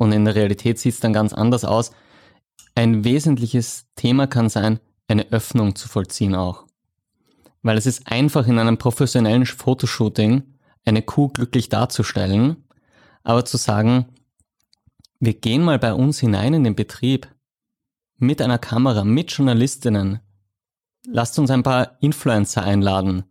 [0.00, 1.90] Und in der Realität sieht es dann ganz anders aus.
[2.74, 6.64] Ein wesentliches Thema kann sein, eine Öffnung zu vollziehen auch.
[7.60, 10.54] Weil es ist einfach in einem professionellen Fotoshooting
[10.86, 12.64] eine Kuh glücklich darzustellen,
[13.24, 14.06] aber zu sagen,
[15.18, 17.28] wir gehen mal bei uns hinein in den Betrieb
[18.16, 20.20] mit einer Kamera, mit Journalistinnen.
[21.06, 23.24] Lasst uns ein paar Influencer einladen.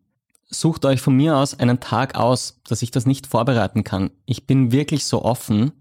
[0.46, 4.12] Sucht euch von mir aus einen Tag aus, dass ich das nicht vorbereiten kann.
[4.28, 5.72] Ich bin wirklich so offen.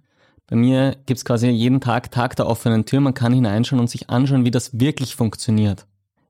[0.49, 3.01] Bei mir gibt's quasi jeden Tag Tag der offenen Tür.
[3.01, 5.87] Man kann hineinschauen und sich anschauen, wie das wirklich funktioniert.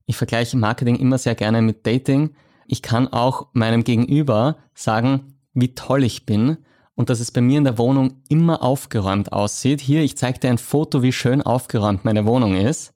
[0.07, 2.31] Ich vergleiche Marketing immer sehr gerne mit Dating.
[2.67, 6.59] Ich kann auch meinem Gegenüber sagen, wie toll ich bin
[6.95, 9.81] und dass es bei mir in der Wohnung immer aufgeräumt aussieht.
[9.81, 12.95] Hier, ich zeige dir ein Foto, wie schön aufgeräumt meine Wohnung ist.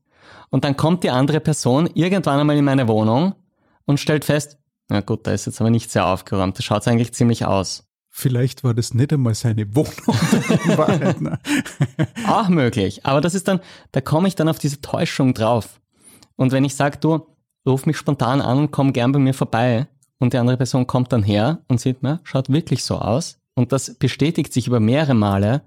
[0.50, 3.34] Und dann kommt die andere Person irgendwann einmal in meine Wohnung
[3.84, 4.58] und stellt fest,
[4.88, 6.58] na gut, da ist jetzt aber nicht sehr aufgeräumt.
[6.58, 7.84] Das schaut eigentlich ziemlich aus.
[8.14, 9.88] Vielleicht war das nicht einmal seine Wohnung.
[10.76, 11.38] Wahrheit, ne?
[12.28, 13.06] Auch möglich.
[13.06, 15.80] Aber das ist dann, da komme ich dann auf diese Täuschung drauf.
[16.36, 17.26] Und wenn ich sage, du,
[17.66, 21.12] ruf mich spontan an und komm gern bei mir vorbei, und die andere Person kommt
[21.12, 25.14] dann her und sieht, na, schaut wirklich so aus, und das bestätigt sich über mehrere
[25.14, 25.62] Male,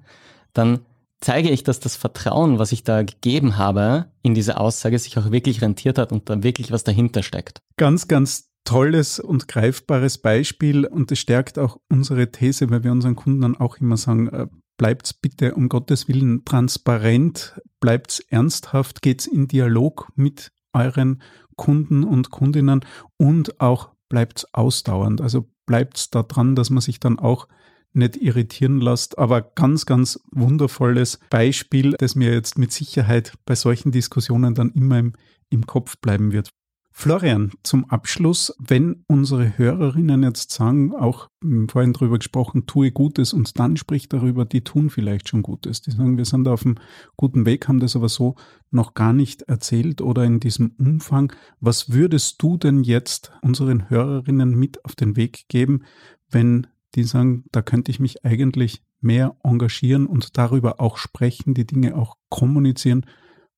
[0.53, 0.79] dann
[1.19, 5.31] zeige ich, dass das Vertrauen, was ich da gegeben habe, in diese Aussage sich auch
[5.31, 7.59] wirklich rentiert hat und da wirklich was dahinter steckt.
[7.77, 13.15] Ganz, ganz tolles und greifbares Beispiel und es stärkt auch unsere These, weil wir unseren
[13.15, 14.47] Kunden dann auch immer sagen, äh,
[14.77, 21.21] bleibt's bitte um Gottes Willen transparent, bleibt's ernsthaft, geht's in Dialog mit euren
[21.55, 22.81] Kunden und Kundinnen
[23.17, 25.21] und auch bleibt's ausdauernd.
[25.21, 27.47] Also bleibt's da dran, dass man sich dann auch
[27.93, 29.17] nicht irritieren lässt.
[29.17, 34.99] Aber ganz, ganz wundervolles Beispiel, das mir jetzt mit Sicherheit bei solchen Diskussionen dann immer
[34.99, 35.13] im,
[35.49, 36.49] im Kopf bleiben wird.
[36.97, 41.29] Florian, zum Abschluss, wenn unsere Hörerinnen jetzt sagen, auch
[41.67, 45.81] vorhin drüber gesprochen, tue Gutes und dann sprich darüber, die tun vielleicht schon Gutes.
[45.81, 46.75] Die sagen, wir sind auf einem
[47.17, 48.35] guten Weg, haben das aber so
[48.71, 51.33] noch gar nicht erzählt oder in diesem Umfang.
[51.59, 55.83] Was würdest du denn jetzt unseren Hörerinnen mit auf den Weg geben,
[56.29, 56.65] wenn
[56.95, 61.97] die sagen, da könnte ich mich eigentlich mehr engagieren und darüber auch sprechen, die Dinge
[61.97, 63.05] auch kommunizieren.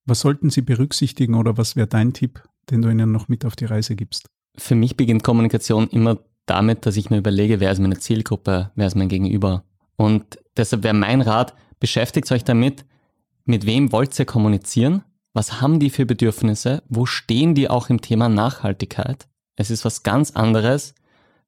[0.05, 3.55] Was sollten sie berücksichtigen oder was wäre dein Tipp, den du ihnen noch mit auf
[3.55, 4.27] die Reise gibst?
[4.57, 8.87] Für mich beginnt Kommunikation immer damit, dass ich mir überlege, wer ist meine Zielgruppe, wer
[8.87, 9.63] ist mein Gegenüber.
[9.95, 12.85] Und deshalb wäre mein Rat, beschäftigt euch damit,
[13.45, 15.03] mit wem wollt ihr kommunizieren,
[15.33, 19.27] was haben die für Bedürfnisse, wo stehen die auch im Thema Nachhaltigkeit.
[19.55, 20.95] Es ist was ganz anderes,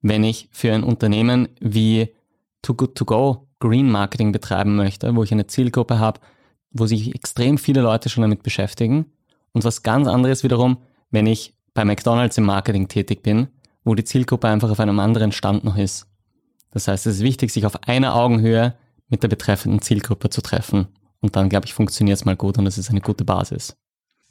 [0.02, 2.10] wenn ich für ein Unternehmen wie
[2.62, 6.20] Too Good To Go Green Marketing betreiben möchte, wo ich eine Zielgruppe habe,
[6.72, 9.06] wo sich extrem viele Leute schon damit beschäftigen.
[9.52, 10.78] Und was ganz anderes wiederum,
[11.12, 13.48] wenn ich bei McDonald's im Marketing tätig bin,
[13.84, 16.08] wo die Zielgruppe einfach auf einem anderen Stand noch ist.
[16.72, 18.76] Das heißt, es ist wichtig, sich auf einer Augenhöhe
[19.08, 20.88] mit der betreffenden Zielgruppe zu treffen.
[21.22, 23.76] Und dann, glaube ich, funktioniert es mal gut und es ist eine gute Basis.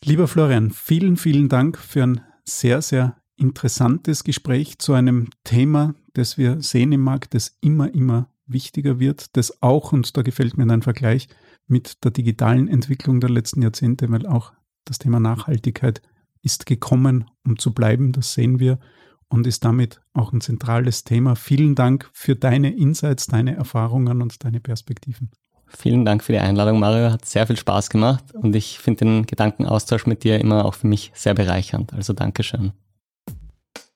[0.05, 6.39] Lieber Florian, vielen, vielen Dank für ein sehr, sehr interessantes Gespräch zu einem Thema, das
[6.39, 10.71] wir sehen im Markt, das immer, immer wichtiger wird, das auch, und da gefällt mir
[10.73, 11.29] ein Vergleich
[11.67, 14.53] mit der digitalen Entwicklung der letzten Jahrzehnte, weil auch
[14.85, 16.01] das Thema Nachhaltigkeit
[16.43, 18.79] ist gekommen, um zu bleiben, das sehen wir
[19.29, 21.37] und ist damit auch ein zentrales Thema.
[21.37, 25.31] Vielen Dank für deine Insights, deine Erfahrungen und deine Perspektiven.
[25.67, 27.11] Vielen Dank für die Einladung, Mario.
[27.11, 30.87] Hat sehr viel Spaß gemacht und ich finde den Gedankenaustausch mit dir immer auch für
[30.87, 31.93] mich sehr bereichernd.
[31.93, 32.73] Also Dankeschön.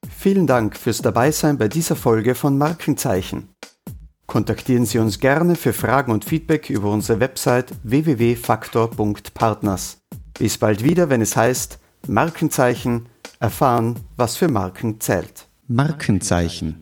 [0.09, 3.49] Vielen Dank fürs Dabeisein bei dieser Folge von Markenzeichen.
[4.27, 9.99] Kontaktieren Sie uns gerne für Fragen und Feedback über unsere Website www.faktor.partners.
[10.39, 15.47] Bis bald wieder, wenn es heißt Markenzeichen erfahren, was für Marken zählt.
[15.69, 16.82] Markenzeichen